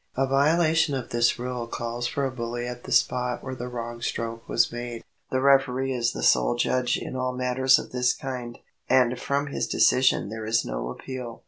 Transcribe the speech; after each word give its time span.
A 0.17 0.25
violation 0.25 0.95
of 0.95 1.11
this 1.11 1.37
rule 1.37 1.67
calls 1.67 2.07
for 2.07 2.25
a 2.25 2.31
bully 2.31 2.65
at 2.65 2.85
the 2.85 2.91
spot 2.91 3.43
where 3.43 3.53
the 3.53 3.67
wrong 3.67 4.01
stroke 4.01 4.49
was 4.49 4.71
made. 4.71 5.03
The 5.29 5.41
referee 5.41 5.93
is 5.93 6.11
the 6.11 6.23
sole 6.23 6.55
judge 6.55 6.97
in 6.97 7.15
all 7.15 7.37
matters 7.37 7.77
of 7.77 7.91
this 7.91 8.11
kind, 8.11 8.57
and 8.89 9.19
from 9.19 9.45
his 9.51 9.67
decision 9.67 10.29
there 10.29 10.47
is 10.47 10.65
no 10.65 10.89
appeal. 10.89 11.39